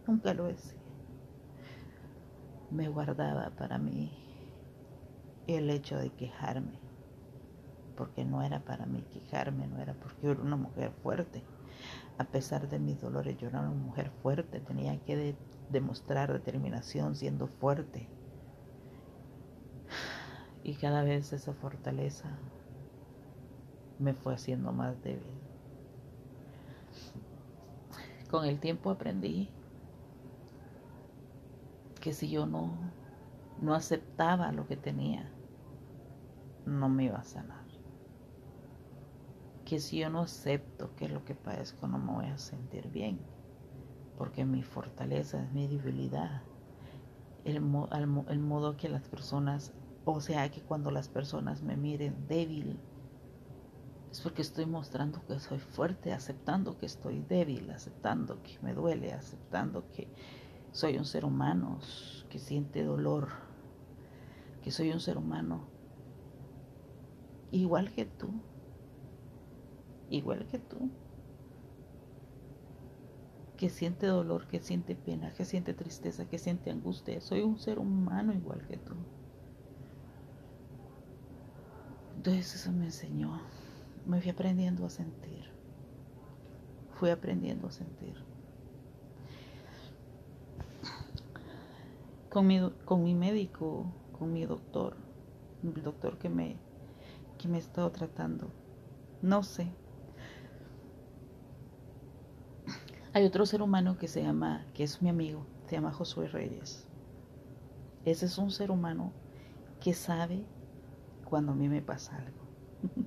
Nunca 0.06 0.34
lo 0.34 0.44
decía 0.44 0.84
me 2.74 2.88
guardaba 2.88 3.50
para 3.50 3.78
mí 3.78 4.10
el 5.46 5.70
hecho 5.70 5.96
de 5.96 6.10
quejarme, 6.10 6.72
porque 7.96 8.24
no 8.24 8.42
era 8.42 8.58
para 8.60 8.84
mí 8.84 9.00
quejarme, 9.12 9.68
no 9.68 9.80
era 9.80 9.94
porque 9.94 10.26
yo 10.26 10.32
era 10.32 10.42
una 10.42 10.56
mujer 10.56 10.90
fuerte. 11.02 11.42
A 12.16 12.24
pesar 12.24 12.68
de 12.68 12.78
mis 12.78 13.00
dolores, 13.00 13.36
yo 13.38 13.48
era 13.48 13.60
una 13.60 13.70
mujer 13.70 14.10
fuerte, 14.22 14.60
tenía 14.60 14.98
que 15.00 15.36
demostrar 15.70 16.32
determinación 16.32 17.16
siendo 17.16 17.48
fuerte. 17.48 18.08
Y 20.62 20.74
cada 20.76 21.02
vez 21.02 21.32
esa 21.32 21.52
fortaleza 21.52 22.38
me 23.98 24.14
fue 24.14 24.34
haciendo 24.34 24.72
más 24.72 25.02
débil. 25.02 25.40
Con 28.30 28.44
el 28.44 28.58
tiempo 28.58 28.90
aprendí 28.90 29.50
que 32.00 32.12
si 32.12 32.28
yo 32.28 32.46
no, 32.46 32.76
no 33.60 33.74
aceptaba 33.74 34.52
lo 34.52 34.66
que 34.66 34.76
tenía, 34.76 35.30
no 36.66 36.88
me 36.88 37.04
iba 37.04 37.18
a 37.18 37.24
sanar. 37.24 37.53
Que 39.74 39.80
si 39.80 39.98
yo 39.98 40.08
no 40.08 40.20
acepto 40.20 40.94
que 40.94 41.08
lo 41.08 41.24
que 41.24 41.34
padezco, 41.34 41.88
no 41.88 41.98
me 41.98 42.12
voy 42.12 42.26
a 42.26 42.38
sentir 42.38 42.86
bien. 42.92 43.18
Porque 44.16 44.44
mi 44.44 44.62
fortaleza 44.62 45.42
es 45.42 45.50
mi 45.50 45.66
debilidad. 45.66 46.42
El, 47.44 47.56
el 47.56 48.38
modo 48.38 48.76
que 48.76 48.88
las 48.88 49.08
personas, 49.08 49.72
o 50.04 50.20
sea, 50.20 50.48
que 50.52 50.60
cuando 50.60 50.92
las 50.92 51.08
personas 51.08 51.64
me 51.64 51.76
miren 51.76 52.28
débil, 52.28 52.78
es 54.12 54.20
porque 54.20 54.42
estoy 54.42 54.64
mostrando 54.64 55.20
que 55.26 55.40
soy 55.40 55.58
fuerte, 55.58 56.12
aceptando 56.12 56.78
que 56.78 56.86
estoy 56.86 57.18
débil, 57.28 57.68
aceptando 57.72 58.44
que 58.44 58.56
me 58.62 58.74
duele, 58.74 59.12
aceptando 59.12 59.90
que 59.90 60.06
soy 60.70 60.98
un 60.98 61.04
ser 61.04 61.24
humano 61.24 61.80
que 62.30 62.38
siente 62.38 62.84
dolor, 62.84 63.26
que 64.62 64.70
soy 64.70 64.92
un 64.92 65.00
ser 65.00 65.18
humano 65.18 65.62
igual 67.50 67.90
que 67.90 68.04
tú, 68.04 68.30
igual 70.16 70.46
que 70.46 70.58
tú, 70.58 70.90
que 73.56 73.68
siente 73.68 74.06
dolor, 74.06 74.46
que 74.46 74.60
siente 74.60 74.94
pena, 74.94 75.32
que 75.32 75.44
siente 75.44 75.74
tristeza, 75.74 76.26
que 76.26 76.38
siente 76.38 76.70
angustia. 76.70 77.20
Soy 77.20 77.42
un 77.42 77.58
ser 77.58 77.78
humano 77.78 78.32
igual 78.32 78.66
que 78.66 78.76
tú. 78.76 78.94
Entonces 82.16 82.54
eso 82.54 82.72
me 82.72 82.86
enseñó, 82.86 83.40
me 84.06 84.20
fui 84.20 84.30
aprendiendo 84.30 84.86
a 84.86 84.90
sentir, 84.90 85.44
fui 86.94 87.10
aprendiendo 87.10 87.68
a 87.68 87.70
sentir. 87.70 88.14
con 92.34 92.48
mi, 92.48 92.58
con 92.84 93.04
mi 93.04 93.14
médico, 93.14 93.86
con 94.18 94.32
mi 94.32 94.44
doctor, 94.44 94.96
el 95.62 95.82
doctor 95.84 96.18
que 96.18 96.28
me, 96.28 96.56
que 97.38 97.46
me 97.46 97.58
ha 97.58 97.60
estado 97.60 97.92
tratando. 97.92 98.50
No 99.22 99.44
sé. 99.44 99.70
Hay 103.14 103.24
otro 103.24 103.46
ser 103.46 103.62
humano 103.62 103.96
que 103.96 104.08
se 104.08 104.24
llama, 104.24 104.66
que 104.74 104.82
es 104.82 105.00
mi 105.00 105.08
amigo, 105.08 105.46
se 105.66 105.76
llama 105.76 105.92
Josué 105.92 106.26
Reyes. 106.26 106.88
Ese 108.04 108.26
es 108.26 108.38
un 108.38 108.50
ser 108.50 108.72
humano 108.72 109.12
que 109.80 109.94
sabe 109.94 110.44
cuando 111.24 111.52
a 111.52 111.54
mí 111.54 111.68
me 111.68 111.80
pasa 111.80 112.16
algo. 112.16 112.40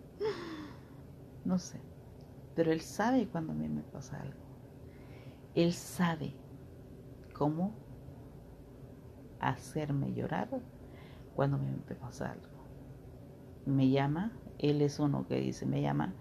no 1.43 1.59
sé, 1.59 1.81
pero 2.55 2.71
él 2.71 2.79
sabe 2.79 3.27
cuando 3.27 3.51
a 3.51 3.55
mí 3.55 3.67
me 3.67 3.81
pasa 3.81 4.21
algo. 4.21 4.39
Él 5.55 5.73
sabe 5.73 6.33
cómo 7.33 7.75
hacerme 9.41 10.13
llorar 10.13 10.47
cuando 11.35 11.57
me 11.57 11.95
pasa 11.95 12.31
algo. 12.31 12.47
Me 13.65 13.89
llama, 13.89 14.31
él 14.57 14.81
es 14.81 14.99
uno 14.99 15.27
que 15.27 15.35
dice, 15.41 15.65
me 15.65 15.81
llama, 15.81 16.13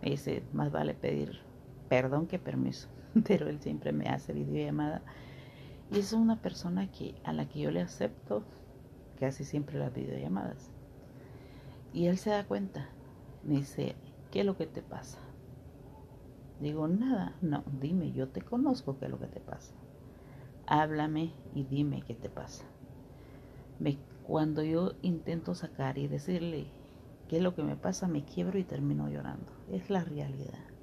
me 0.00 0.12
dice, 0.12 0.42
más 0.54 0.72
vale 0.72 0.94
pedir 0.94 1.42
perdón 1.88 2.26
que 2.26 2.38
permiso, 2.38 2.88
pero 3.26 3.48
él 3.48 3.60
siempre 3.60 3.92
me 3.92 4.06
hace 4.06 4.32
videollamada. 4.32 5.02
Y 5.90 5.98
es 5.98 6.12
una 6.12 6.40
persona 6.40 6.90
que, 6.90 7.14
a 7.24 7.32
la 7.32 7.48
que 7.48 7.60
yo 7.60 7.70
le 7.70 7.80
acepto 7.80 8.44
casi 9.18 9.44
siempre 9.44 9.78
las 9.78 9.94
videollamadas. 9.94 10.70
Y 11.92 12.06
él 12.06 12.18
se 12.18 12.30
da 12.30 12.44
cuenta, 12.44 12.88
me 13.44 13.56
dice, 13.56 13.94
¿qué 14.30 14.40
es 14.40 14.46
lo 14.46 14.56
que 14.56 14.66
te 14.66 14.82
pasa? 14.82 15.18
Digo, 16.60 16.88
nada, 16.88 17.36
no, 17.40 17.62
dime, 17.80 18.12
yo 18.12 18.28
te 18.28 18.42
conozco 18.42 18.98
qué 18.98 19.04
es 19.04 19.10
lo 19.10 19.18
que 19.18 19.26
te 19.26 19.40
pasa 19.40 19.74
háblame 20.66 21.32
y 21.54 21.64
dime 21.64 22.02
qué 22.02 22.14
te 22.14 22.28
pasa. 22.28 22.64
Me, 23.78 23.98
cuando 24.22 24.62
yo 24.62 24.94
intento 25.02 25.54
sacar 25.54 25.98
y 25.98 26.08
decirle 26.08 26.66
qué 27.28 27.38
es 27.38 27.42
lo 27.42 27.54
que 27.54 27.62
me 27.62 27.76
pasa, 27.76 28.08
me 28.08 28.24
quiebro 28.24 28.58
y 28.58 28.64
termino 28.64 29.08
llorando. 29.08 29.52
Es 29.70 29.90
la 29.90 30.04
realidad. 30.04 30.73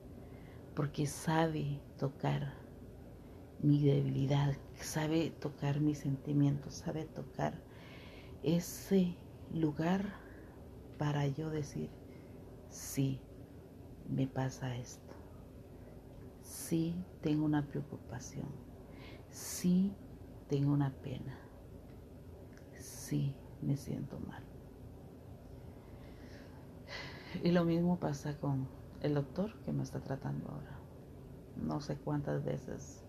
Porque 0.75 1.05
sabe 1.05 1.79
tocar 1.97 2.53
mi 3.61 3.83
debilidad, 3.83 4.55
sabe 4.79 5.31
tocar 5.31 5.79
mis 5.79 5.99
sentimientos, 5.99 6.75
sabe 6.75 7.05
tocar 7.05 7.53
ese 8.43 9.15
lugar 9.53 10.15
para 10.97 11.27
yo 11.27 11.49
decir, 11.49 11.89
sí, 12.69 13.19
me 14.09 14.27
pasa 14.27 14.75
esto. 14.75 15.13
Sí, 16.41 16.95
tengo 17.21 17.45
una 17.45 17.67
preocupación 17.67 18.71
sí 19.31 19.93
tengo 20.49 20.73
una 20.73 20.91
pena, 20.91 21.37
sí 22.77 23.33
me 23.61 23.77
siento 23.77 24.19
mal. 24.19 24.43
Y 27.43 27.51
lo 27.51 27.63
mismo 27.63 27.97
pasa 27.97 28.37
con 28.37 28.67
el 29.01 29.15
doctor 29.15 29.51
que 29.65 29.71
me 29.71 29.83
está 29.83 29.99
tratando 29.99 30.49
ahora. 30.49 30.79
No 31.55 31.81
sé 31.81 31.97
cuántas 31.97 32.43
veces 32.43 33.03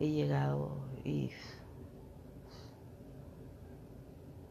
he 0.00 0.10
llegado 0.10 0.88
y 1.04 1.30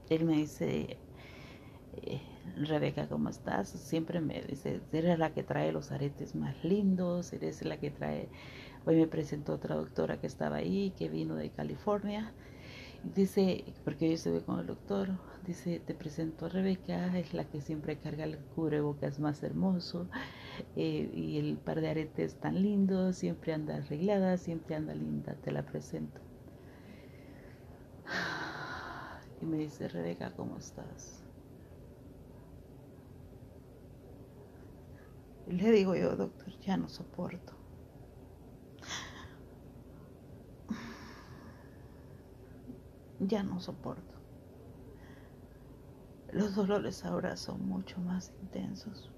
él 0.09 0.25
me 0.25 0.33
dice, 0.33 0.97
eh, 1.93 2.21
Rebeca, 2.57 3.07
¿cómo 3.07 3.29
estás? 3.29 3.69
Siempre 3.69 4.21
me 4.21 4.41
dice, 4.41 4.81
eres 4.91 5.19
la 5.19 5.33
que 5.33 5.43
trae 5.43 5.71
los 5.71 5.91
aretes 5.91 6.35
más 6.35 6.63
lindos, 6.63 7.33
eres 7.33 7.63
la 7.65 7.77
que 7.77 7.91
trae 7.91 8.29
Hoy 8.85 8.97
me 8.97 9.07
presentó 9.07 9.53
otra 9.53 9.75
doctora 9.75 10.19
que 10.19 10.27
estaba 10.27 10.57
ahí, 10.57 10.91
que 10.97 11.07
vino 11.07 11.35
de 11.35 11.51
California. 11.51 12.33
Dice, 13.03 13.75
porque 13.83 14.07
yo 14.09 14.15
estuve 14.15 14.43
con 14.43 14.59
el 14.59 14.65
doctor, 14.65 15.19
dice, 15.41 15.79
te 15.79 15.93
presento 15.93 16.45
a 16.47 16.49
Rebeca, 16.49 17.15
es 17.19 17.33
la 17.33 17.47
que 17.47 17.61
siempre 17.61 17.99
carga 17.99 18.23
el 18.23 18.43
cubrebocas 18.47 19.19
más 19.19 19.43
hermoso 19.43 20.09
eh, 20.75 21.09
y 21.13 21.37
el 21.37 21.59
par 21.59 21.81
de 21.81 21.89
aretes 21.89 22.39
tan 22.39 22.61
lindo, 22.61 23.13
siempre 23.13 23.53
anda 23.53 23.75
arreglada, 23.77 24.37
siempre 24.37 24.75
anda 24.75 24.95
linda, 24.95 25.35
te 25.35 25.51
la 25.51 25.65
presento. 25.65 26.21
Y 29.39 29.45
me 29.45 29.57
dice, 29.57 29.87
Rebeca, 29.87 30.33
¿cómo 30.33 30.57
estás? 30.57 31.23
Le 35.45 35.71
digo 35.71 35.95
yo, 35.95 36.17
doctor, 36.17 36.53
ya 36.59 36.75
no 36.75 36.89
soporto. 36.89 37.53
Ya 43.27 43.43
no 43.43 43.59
soporto. 43.59 44.13
Los 46.31 46.55
dolores 46.55 47.05
ahora 47.05 47.37
son 47.37 47.67
mucho 47.67 47.99
más 48.01 48.31
intensos. 48.41 49.11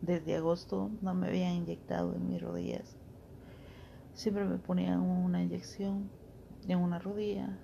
Desde 0.00 0.36
agosto 0.36 0.90
no 1.00 1.14
me 1.14 1.28
habían 1.28 1.52
inyectado 1.54 2.14
en 2.14 2.28
mis 2.28 2.40
rodillas. 2.40 2.96
Siempre 4.14 4.44
me 4.44 4.58
ponían 4.58 5.00
una 5.00 5.42
inyección 5.42 6.10
en 6.68 6.78
una 6.78 6.98
rodilla, 6.98 7.58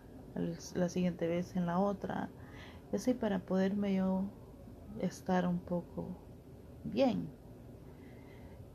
la 0.75 0.89
siguiente 0.89 1.27
vez 1.27 1.55
en 1.57 1.67
la 1.67 1.79
otra, 1.79 2.31
y 2.93 2.97
así 2.97 3.15
para 3.15 3.39
poderme 3.39 3.95
yo 3.95 4.25
estar 5.01 5.47
un 5.47 5.59
poco 5.59 6.09
bien. 6.85 7.29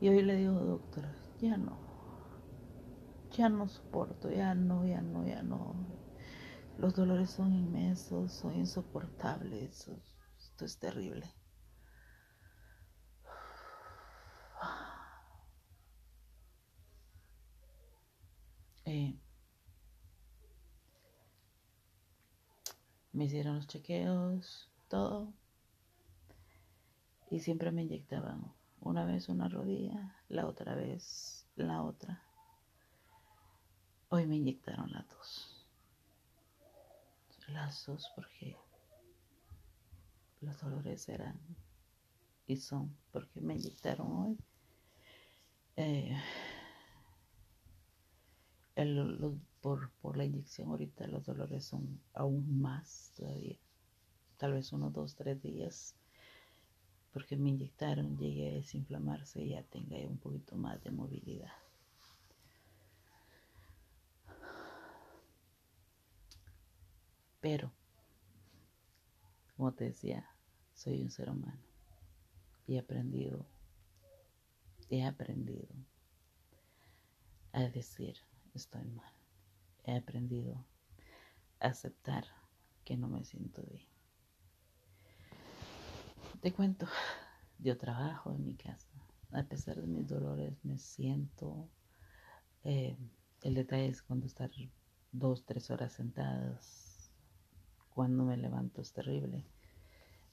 Y 0.00 0.08
hoy 0.08 0.22
le 0.22 0.36
digo, 0.36 0.54
doctor, 0.54 1.04
ya 1.40 1.56
no, 1.56 1.76
ya 3.36 3.48
no 3.48 3.68
soporto, 3.68 4.30
ya 4.30 4.54
no, 4.54 4.86
ya 4.86 5.00
no, 5.00 5.26
ya 5.26 5.42
no. 5.42 5.74
Los 6.82 6.96
dolores 6.96 7.30
son 7.30 7.54
inmensos, 7.54 8.32
son 8.32 8.56
insoportables, 8.56 9.88
esto 10.36 10.64
es 10.64 10.78
terrible. 10.80 11.32
Eh, 18.84 19.16
me 23.12 23.26
hicieron 23.26 23.54
los 23.54 23.68
chequeos, 23.68 24.68
todo. 24.88 25.32
Y 27.30 27.38
siempre 27.38 27.70
me 27.70 27.82
inyectaban 27.82 28.52
una 28.80 29.04
vez 29.04 29.28
una 29.28 29.48
rodilla, 29.48 30.16
la 30.28 30.48
otra 30.48 30.74
vez 30.74 31.46
la 31.54 31.84
otra. 31.84 32.24
Hoy 34.08 34.26
me 34.26 34.34
inyectaron 34.34 34.90
las 34.90 35.08
dos. 35.08 35.51
Porque 38.14 38.56
los 40.40 40.60
dolores 40.60 41.08
eran 41.08 41.38
y 42.46 42.56
son 42.56 42.96
porque 43.12 43.40
me 43.40 43.54
inyectaron 43.54 44.12
hoy. 44.12 44.38
Eh, 45.76 46.16
el, 48.74 49.40
por, 49.60 49.90
por 50.00 50.16
la 50.16 50.24
inyección 50.24 50.68
ahorita 50.68 51.06
los 51.06 51.24
dolores 51.24 51.64
son 51.64 52.00
aún 52.14 52.60
más 52.60 53.12
todavía. 53.16 53.58
Tal 54.36 54.54
vez 54.54 54.72
unos 54.72 54.92
dos, 54.92 55.14
tres 55.14 55.40
días 55.42 55.94
porque 57.12 57.36
me 57.36 57.50
inyectaron, 57.50 58.16
llegué 58.16 58.50
a 58.50 58.54
desinflamarse 58.54 59.42
y 59.42 59.50
ya 59.50 59.62
tenga 59.64 59.96
un 60.08 60.18
poquito 60.18 60.56
más 60.56 60.82
de 60.82 60.90
movilidad. 60.90 61.52
Pero, 67.42 67.72
como 69.56 69.74
te 69.74 69.86
decía, 69.86 70.24
soy 70.74 71.02
un 71.02 71.10
ser 71.10 71.28
humano 71.28 71.60
y 72.68 72.76
he 72.76 72.78
aprendido, 72.78 73.44
he 74.88 75.04
aprendido 75.04 75.68
a 77.52 77.62
decir 77.62 78.16
estoy 78.54 78.84
mal. 78.90 79.12
He 79.82 79.96
aprendido 79.96 80.64
a 81.58 81.66
aceptar 81.66 82.24
que 82.84 82.96
no 82.96 83.08
me 83.08 83.24
siento 83.24 83.62
bien. 83.64 83.88
Te 86.40 86.52
cuento, 86.52 86.86
yo 87.58 87.76
trabajo 87.76 88.32
en 88.32 88.44
mi 88.44 88.54
casa. 88.54 88.88
A 89.32 89.42
pesar 89.42 89.80
de 89.80 89.88
mis 89.88 90.06
dolores, 90.06 90.64
me 90.64 90.78
siento. 90.78 91.68
Eh, 92.62 92.96
el 93.40 93.54
detalle 93.54 93.88
es 93.88 94.00
cuando 94.00 94.26
estar 94.26 94.50
dos, 95.10 95.44
tres 95.44 95.70
horas 95.72 95.92
sentadas. 95.92 96.91
Cuando 97.94 98.24
me 98.24 98.36
levanto 98.36 98.80
es 98.80 98.92
terrible. 98.92 99.44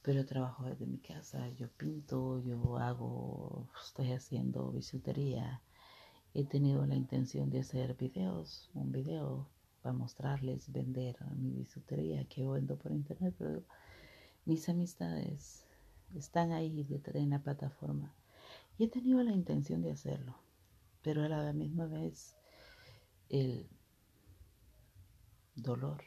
Pero 0.01 0.25
trabajo 0.25 0.65
desde 0.65 0.85
mi 0.85 0.99
casa. 0.99 1.49
Yo 1.49 1.67
pinto, 1.69 2.41
yo 2.41 2.77
hago, 2.77 3.67
estoy 3.85 4.11
haciendo 4.13 4.71
bisutería 4.71 5.61
he 6.33 6.45
tenido 6.45 6.85
la 6.85 6.95
intención 6.95 7.49
de 7.49 7.59
hacer 7.59 7.95
videos, 7.95 8.69
un 8.73 8.91
video 8.91 9.47
para 9.81 9.93
mostrarles, 9.93 10.71
vender 10.71 11.17
mi 11.37 11.51
bisutería 11.51 12.25
que 12.25 12.45
vendo 12.45 12.77
por 12.77 12.91
internet, 12.91 13.33
pero 13.37 13.63
mis 14.45 14.67
amistades 14.69 15.65
están 16.15 16.51
ahí 16.51 16.85
en 17.13 17.29
la 17.29 17.39
plataforma 17.39 18.13
y 18.77 18.85
he 18.85 18.87
tenido 18.87 19.23
la 19.23 19.33
intención 19.33 19.81
de 19.81 19.91
hacerlo, 19.91 20.35
pero 21.01 21.23
a 21.23 21.29
la 21.29 21.53
misma 21.53 21.87
vez 21.87 22.35
el 23.29 23.67
dolor 25.55 26.03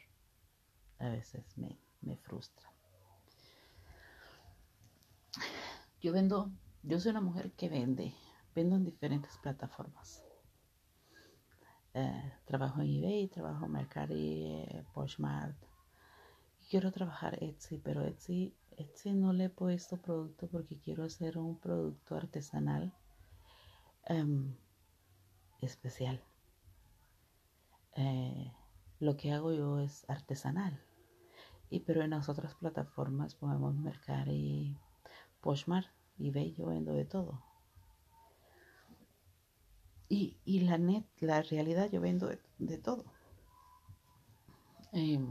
a 1.03 1.09
veces 1.09 1.57
me, 1.57 1.77
me 2.01 2.17
frustra. 2.17 2.69
Yo 6.01 6.11
vendo, 6.11 6.51
yo 6.83 6.99
soy 6.99 7.11
una 7.11 7.21
mujer 7.21 7.51
que 7.53 7.69
vende, 7.69 8.13
Vendo 8.55 8.75
en 8.75 8.85
diferentes 8.85 9.35
plataformas. 9.37 10.23
Eh, 11.95 12.33
trabajo 12.45 12.81
en 12.81 12.89
eBay, 12.89 13.27
trabajo 13.27 13.65
en 13.65 13.71
Mercari, 13.71 14.45
eh, 14.45 14.83
Poshmark. 14.93 15.55
Quiero 16.69 16.91
trabajar 16.91 17.43
Etsy, 17.43 17.79
pero 17.79 18.03
Etsy, 18.03 18.55
Etsy 18.77 19.13
no 19.13 19.33
le 19.33 19.45
he 19.45 19.49
puesto 19.49 19.97
producto 19.97 20.47
porque 20.47 20.77
quiero 20.77 21.03
hacer 21.03 21.37
un 21.37 21.57
producto 21.59 22.15
artesanal 22.15 22.93
em, 24.05 24.55
especial. 25.61 26.23
Eh, 27.95 28.51
lo 28.99 29.17
que 29.17 29.31
hago 29.31 29.51
yo 29.51 29.79
es 29.79 30.07
artesanal. 30.09 30.79
Y 31.73 31.79
pero 31.79 32.03
en 32.03 32.11
las 32.11 32.29
otras 32.29 32.53
plataformas 32.53 33.33
podemos 33.33 33.73
Mercari, 33.73 34.77
Poshmark, 35.41 35.91
eBay, 36.19 36.53
yo 36.53 36.67
vendo 36.67 36.93
de 36.93 37.03
todo. 37.03 37.41
Y, 40.07 40.37
la 40.59 40.77
net, 40.77 41.03
la 41.19 41.41
realidad, 41.41 41.89
yo 41.89 41.99
vendo 41.99 42.29
de, 42.59 42.77
todo. 42.77 43.05
Em, 44.91 45.25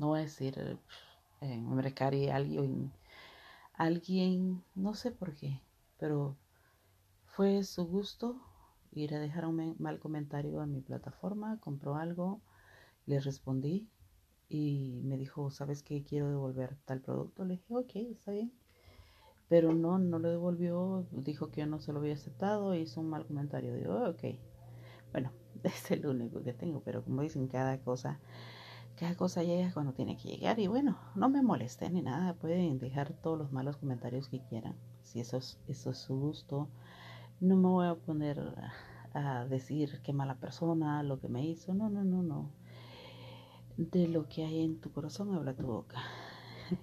no 0.00 0.08
voy 0.08 0.18
a 0.18 0.22
decir 0.22 0.58
eh, 1.42 2.32
alguien, 2.32 2.92
alguien, 3.74 4.64
no 4.74 4.94
sé 4.94 5.12
por 5.12 5.36
qué, 5.36 5.62
pero 5.96 6.36
fue 7.24 7.62
su 7.62 7.86
gusto 7.86 8.42
ir 8.90 9.14
a 9.14 9.20
dejar 9.20 9.46
un 9.46 9.76
mal 9.78 10.00
comentario 10.00 10.60
a 10.60 10.66
mi 10.66 10.80
plataforma, 10.80 11.60
compró 11.60 11.94
algo, 11.94 12.40
le 13.06 13.20
respondí 13.20 13.88
y 14.48 15.00
me 15.04 15.16
dijo, 15.16 15.50
¿sabes 15.50 15.82
qué? 15.82 16.02
Quiero 16.02 16.28
devolver 16.28 16.76
tal 16.84 17.00
producto. 17.00 17.44
Le 17.44 17.54
dije, 17.56 17.74
ok, 17.74 17.96
está 17.96 18.32
bien 18.32 18.52
pero 19.48 19.72
no, 19.74 19.98
no 19.98 20.18
lo 20.18 20.28
devolvió, 20.28 21.06
dijo 21.10 21.50
que 21.50 21.62
yo 21.62 21.66
no 21.66 21.80
se 21.80 21.92
lo 21.92 22.00
había 22.00 22.14
aceptado, 22.14 22.74
hizo 22.74 23.00
un 23.00 23.08
mal 23.08 23.26
comentario. 23.26 23.74
Digo, 23.74 23.94
oh, 23.94 24.10
ok, 24.10 24.22
bueno, 25.12 25.32
es 25.64 25.90
el 25.90 26.06
único 26.06 26.42
que 26.42 26.52
tengo, 26.52 26.82
pero 26.84 27.02
como 27.02 27.22
dicen, 27.22 27.48
cada 27.48 27.78
cosa, 27.78 28.20
cada 28.96 29.14
cosa 29.16 29.42
llega 29.42 29.72
cuando 29.72 29.94
tiene 29.94 30.16
que 30.16 30.28
llegar 30.28 30.58
y 30.58 30.66
bueno, 30.66 30.98
no 31.14 31.28
me 31.30 31.42
moleste 31.42 31.88
ni 31.90 32.02
nada, 32.02 32.34
pueden 32.34 32.78
dejar 32.78 33.14
todos 33.14 33.38
los 33.38 33.52
malos 33.52 33.78
comentarios 33.78 34.28
que 34.28 34.40
quieran, 34.40 34.76
si 35.02 35.20
eso 35.20 35.38
es, 35.38 35.58
eso 35.66 35.90
es 35.90 35.98
su 35.98 36.18
gusto, 36.18 36.68
no 37.40 37.56
me 37.56 37.68
voy 37.68 37.86
a 37.86 37.94
poner 37.94 38.38
a 39.14 39.46
decir 39.46 40.00
qué 40.02 40.12
mala 40.12 40.34
persona, 40.36 41.02
lo 41.02 41.20
que 41.20 41.28
me 41.28 41.46
hizo, 41.46 41.72
no, 41.72 41.88
no, 41.88 42.04
no, 42.04 42.22
no. 42.22 42.50
De 43.78 44.08
lo 44.08 44.28
que 44.28 44.44
hay 44.44 44.64
en 44.64 44.80
tu 44.80 44.90
corazón 44.90 45.32
habla 45.32 45.54
tu 45.54 45.64
boca. 45.64 46.02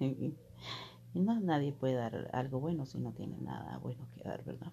no, 1.14 1.40
nadie 1.40 1.72
puede 1.72 1.92
dar 1.92 2.30
algo 2.32 2.58
bueno 2.58 2.86
si 2.86 2.98
no 2.98 3.12
tiene 3.12 3.36
nada 3.36 3.76
bueno 3.76 4.08
que 4.14 4.22
dar, 4.22 4.42
¿verdad? 4.44 4.72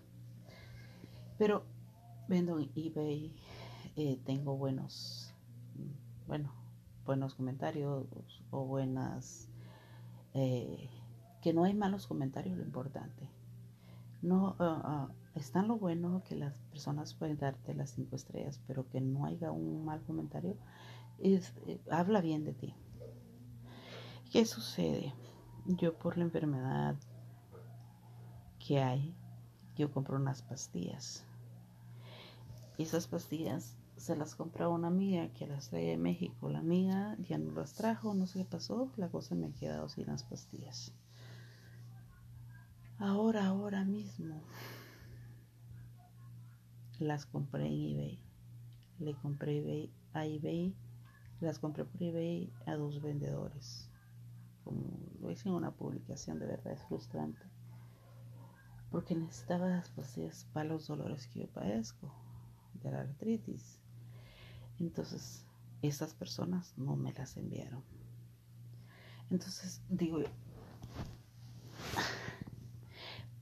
Pero 1.38 1.66
vendo 2.30 2.60
en 2.60 2.72
eBay, 2.78 3.36
eh, 3.98 4.22
tengo 4.24 4.56
buenos, 4.56 5.34
bueno, 6.26 6.54
buenos 7.06 7.36
comentarios 7.36 8.08
o 8.52 8.66
buenas, 8.66 9.50
eh, 10.34 10.90
que 11.42 11.54
no 11.54 11.66
hay 11.66 11.74
malos 11.74 12.08
comentarios, 12.08 12.58
lo 12.58 12.64
importante. 12.64 13.28
No, 14.22 14.56
uh, 14.60 15.12
está 15.38 15.62
lo 15.62 15.78
bueno 15.78 16.24
que 16.24 16.36
las 16.36 16.58
personas 16.72 17.14
pueden 17.16 17.38
darte 17.38 17.74
las 17.74 17.90
cinco 17.90 18.16
estrellas, 18.16 18.62
pero 18.66 18.88
que 18.88 19.02
no 19.02 19.26
haya 19.26 19.52
un 19.52 19.84
mal 19.84 20.02
comentario, 20.04 20.56
es, 21.24 21.54
eh, 21.68 21.80
habla 21.90 22.22
bien 22.22 22.44
de 22.44 22.54
ti. 22.54 22.76
¿Qué 24.32 24.46
sucede? 24.46 25.14
Yo 25.66 25.98
por 25.98 26.18
la 26.18 26.24
enfermedad 26.24 26.96
que 28.60 28.82
hay, 28.82 29.16
yo 29.76 29.92
compro 29.92 30.18
unas 30.18 30.42
pastillas. 30.42 31.26
Y 32.78 32.84
esas 32.84 33.08
pastillas 33.08 33.78
se 33.98 34.16
las 34.16 34.36
compró 34.36 34.72
una 34.72 34.88
amiga 34.88 35.30
que 35.30 35.48
las 35.48 35.70
traía 35.70 35.92
de 35.92 35.98
México. 35.98 36.50
La 36.50 36.60
amiga 36.60 37.16
ya 37.20 37.38
no 37.38 37.52
las 37.52 37.74
trajo, 37.74 38.14
no 38.14 38.26
sé 38.26 38.40
qué 38.40 38.46
pasó, 38.46 38.92
la 38.98 39.10
cosa 39.10 39.36
me 39.36 39.48
ha 39.48 39.54
quedado 39.54 39.88
sin 39.90 40.08
las 40.08 40.24
pastillas. 40.24 40.94
Ahora, 42.98 43.48
ahora 43.48 43.86
mismo, 43.86 44.42
las 47.00 47.26
compré 47.26 47.68
en 47.68 47.74
eBay. 47.74 48.20
Le 49.00 49.14
compré 49.16 49.90
a 50.14 50.26
eBay, 50.26 50.76
las 51.44 51.60
compré 51.60 51.86
por 51.86 52.02
eBay 52.02 52.52
a 52.66 52.76
dos 52.76 53.02
vendedores. 53.02 53.90
Como 54.64 54.82
lo 55.22 55.32
hice 55.32 55.50
en 55.50 55.56
una 55.56 55.72
publicación, 55.72 56.40
de 56.40 56.48
verdad 56.48 56.74
es 56.74 56.84
frustrante. 56.84 57.42
Porque 58.92 59.16
necesitaba 59.16 59.68
las 59.68 59.90
pastillas 59.90 60.48
para 60.54 60.70
los 60.70 60.88
dolores 60.88 61.28
que 61.28 61.42
yo 61.42 61.48
padezco, 61.48 62.14
de 62.82 62.92
la 62.92 63.02
artritis. 63.02 63.80
Entonces, 64.80 65.46
esas 65.82 66.14
personas 66.14 66.74
no 66.78 66.96
me 66.96 67.12
las 67.14 67.38
enviaron. 67.38 67.84
Entonces, 69.30 69.82
digo, 69.90 70.20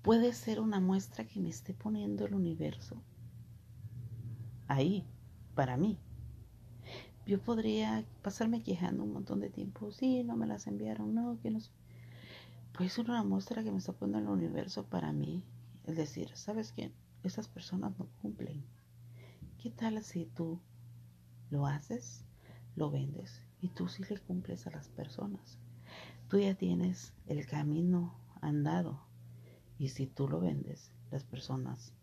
puede 0.02 0.34
ser 0.34 0.60
una 0.60 0.80
muestra 0.80 1.26
que 1.26 1.40
me 1.40 1.50
esté 1.50 1.74
poniendo 1.74 2.26
el 2.26 2.34
universo 2.34 3.02
ahí, 4.68 5.06
para 5.54 5.78
mí. 5.78 6.00
Yo 7.26 7.40
podría 7.40 8.04
pasarme 8.24 8.64
quejando 8.64 9.04
un 9.04 9.14
montón 9.14 9.40
de 9.40 9.50
tiempo, 9.50 9.92
sí, 9.92 10.24
no 10.24 10.36
me 10.36 10.48
las 10.48 10.66
enviaron, 10.68 11.14
no, 11.14 11.40
que 11.42 11.52
no 11.52 11.60
sé. 11.60 11.72
Puede 12.74 12.90
ser 12.90 13.10
una 13.10 13.24
muestra 13.24 13.64
que 13.64 13.72
me 13.72 13.78
está 13.78 13.94
poniendo 13.94 14.34
el 14.34 14.40
universo 14.40 14.86
para 14.86 15.14
mí. 15.14 15.44
Es 15.86 15.98
decir, 15.98 16.32
¿sabes 16.36 16.72
qué? 16.72 16.92
Esas 17.24 17.48
personas 17.48 17.98
no 18.00 18.08
cumplen. 18.22 18.64
¿Qué 19.62 19.70
tal 19.70 20.04
si 20.04 20.26
tú 20.26 20.60
lo 21.52 21.68
haces, 21.68 22.26
lo 22.76 22.90
vendes 22.90 23.42
y 23.62 23.70
tú 23.70 23.88
sí 23.88 24.04
le 24.10 24.18
cumples 24.18 24.66
a 24.66 24.72
las 24.72 24.90
personas? 24.90 25.60
Tú 26.28 26.40
ya 26.40 26.56
tienes 26.56 27.14
el 27.28 27.46
camino 27.46 28.16
andado 28.42 29.00
y 29.78 29.90
si 29.90 30.08
tú 30.08 30.28
lo 30.28 30.40
vendes, 30.40 30.92
las 31.12 31.24
personas 31.24 31.94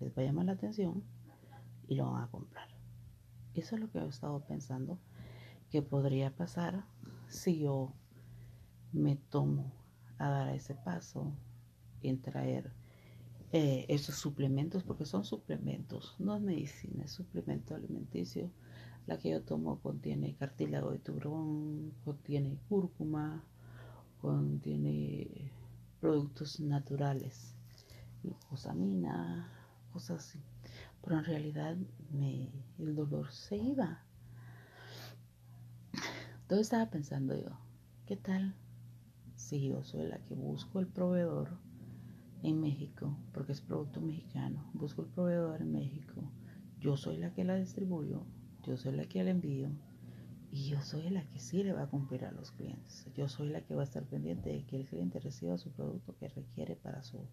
les 0.00 0.16
va 0.16 0.22
a 0.22 0.24
llamar 0.24 0.46
la 0.46 0.52
atención 0.52 1.04
y 1.86 1.94
lo 1.94 2.10
van 2.10 2.24
a 2.24 2.30
comprar. 2.30 2.73
Eso 3.54 3.76
es 3.76 3.80
lo 3.80 3.90
que 3.90 3.98
he 3.98 4.06
estado 4.06 4.40
pensando 4.40 4.98
que 5.70 5.82
podría 5.82 6.34
pasar 6.34 6.84
si 7.28 7.60
yo 7.60 7.92
me 8.92 9.16
tomo 9.16 9.72
a 10.18 10.28
dar 10.28 10.48
ese 10.54 10.74
paso 10.74 11.32
en 12.02 12.20
traer 12.20 12.72
eh, 13.52 13.86
esos 13.88 14.16
suplementos, 14.16 14.82
porque 14.82 15.04
son 15.04 15.24
suplementos, 15.24 16.16
no 16.18 16.34
es 16.34 16.42
medicina, 16.42 17.04
es 17.04 17.12
suplemento 17.12 17.74
alimenticio. 17.74 18.50
La 19.06 19.18
que 19.18 19.30
yo 19.30 19.42
tomo 19.42 19.80
contiene 19.80 20.34
cartílago 20.34 20.90
de 20.90 20.98
tiburón, 20.98 21.92
contiene 22.04 22.58
cúrcuma, 22.68 23.44
contiene 24.20 25.52
productos 26.00 26.58
naturales, 26.58 27.54
glucosamina, 28.22 29.48
cosas 29.92 30.26
así. 30.26 30.40
Pero 31.04 31.18
en 31.18 31.24
realidad 31.24 31.76
me, 32.10 32.50
el 32.78 32.94
dolor 32.94 33.30
se 33.30 33.56
iba. 33.56 34.04
Entonces 36.42 36.66
estaba 36.66 36.90
pensando 36.90 37.36
yo, 37.36 37.58
¿qué 38.06 38.16
tal 38.16 38.54
si 39.34 39.68
yo 39.68 39.82
soy 39.82 40.06
la 40.06 40.18
que 40.24 40.34
busco 40.34 40.80
el 40.80 40.86
proveedor 40.86 41.58
en 42.42 42.60
México, 42.60 43.16
porque 43.32 43.52
es 43.52 43.60
producto 43.60 44.00
mexicano, 44.00 44.70
busco 44.74 45.02
el 45.02 45.08
proveedor 45.08 45.62
en 45.62 45.72
México, 45.72 46.30
yo 46.78 46.96
soy 46.96 47.16
la 47.16 47.32
que 47.32 47.44
la 47.44 47.56
distribuyo, 47.56 48.26
yo 48.62 48.76
soy 48.76 48.92
la 48.92 49.06
que 49.06 49.24
la 49.24 49.30
envío, 49.30 49.70
y 50.50 50.68
yo 50.68 50.80
soy 50.82 51.10
la 51.10 51.26
que 51.28 51.40
sí 51.40 51.64
le 51.64 51.72
va 51.72 51.82
a 51.82 51.90
cumplir 51.90 52.24
a 52.24 52.30
los 52.30 52.52
clientes. 52.52 53.08
Yo 53.16 53.28
soy 53.28 53.48
la 53.48 53.62
que 53.62 53.74
va 53.74 53.80
a 53.80 53.84
estar 53.84 54.04
pendiente 54.04 54.50
de 54.50 54.64
que 54.64 54.76
el 54.76 54.86
cliente 54.86 55.18
reciba 55.18 55.58
su 55.58 55.72
producto 55.72 56.16
que 56.16 56.28
requiere 56.28 56.76
para 56.76 57.02
su, 57.02 57.26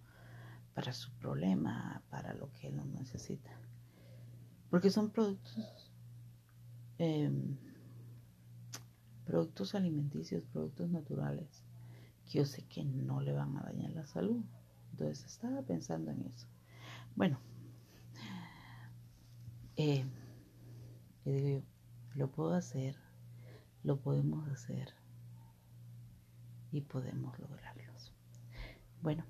para 0.73 0.93
su 0.93 1.11
problema, 1.13 2.01
para 2.09 2.33
lo 2.33 2.51
que 2.53 2.67
él 2.67 2.81
necesita. 2.93 3.51
Porque 4.69 4.89
son 4.89 5.11
productos, 5.11 5.91
em, 6.97 7.57
productos 9.25 9.75
alimenticios, 9.75 10.43
productos 10.45 10.89
naturales, 10.89 11.63
que 12.25 12.39
yo 12.39 12.45
sé 12.45 12.63
que 12.63 12.83
no 12.83 13.21
le 13.21 13.33
van 13.33 13.57
a 13.57 13.63
dañar 13.63 13.91
la 13.91 14.05
salud. 14.05 14.43
Entonces 14.91 15.25
estaba 15.25 15.61
pensando 15.61 16.11
en 16.11 16.21
eso. 16.21 16.47
Bueno, 17.15 17.39
eh, 19.75 20.05
digo 21.25 21.63
lo 22.15 22.29
puedo 22.29 22.53
hacer 22.53 22.97
lo 23.83 23.99
podemos 23.99 24.47
hacer 24.49 24.93
y 26.71 26.81
podemos 26.81 27.37
lograrlos. 27.39 28.13
Bueno, 29.01 29.25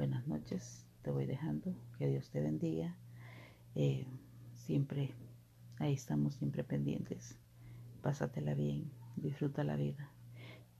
buenas 0.00 0.26
noches, 0.26 0.86
te 1.02 1.10
voy 1.10 1.26
dejando, 1.26 1.74
que 1.98 2.06
Dios 2.06 2.30
te 2.30 2.40
bendiga. 2.40 2.96
Eh, 3.74 4.06
siempre, 4.54 5.12
ahí 5.78 5.92
estamos 5.92 6.36
siempre 6.36 6.64
pendientes. 6.64 7.38
Pásatela 8.00 8.54
bien, 8.54 8.90
disfruta 9.16 9.62
la 9.62 9.76
vida 9.76 10.10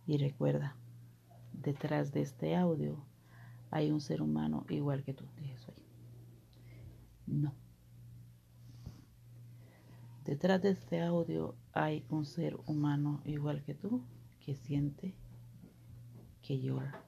y 0.06 0.16
recuerda, 0.16 0.74
detrás 1.52 2.12
de 2.12 2.22
este 2.22 2.56
audio 2.56 3.04
hay 3.70 3.90
un 3.90 4.00
ser 4.00 4.22
humano 4.22 4.64
igual 4.70 5.04
que 5.04 5.12
tú. 5.12 5.26
Dije, 5.36 5.58
soy. 5.58 5.74
No. 7.26 7.52
Detrás 10.24 10.62
de 10.62 10.70
este 10.70 11.02
audio 11.02 11.56
hay 11.74 12.06
un 12.08 12.24
ser 12.24 12.56
humano 12.64 13.20
igual 13.26 13.62
que 13.64 13.74
tú 13.74 14.02
que 14.40 14.54
siente, 14.54 15.14
que 16.40 16.58
llora, 16.58 17.04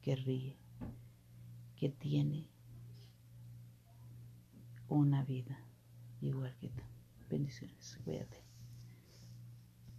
que 0.00 0.16
ríe, 0.16 0.63
que 1.84 1.90
tiene 1.90 2.48
una 4.88 5.22
vida 5.22 5.58
igual 6.22 6.56
que 6.58 6.70
tú. 6.70 6.82
Bendiciones, 7.28 7.98
cuídate. 8.02 8.43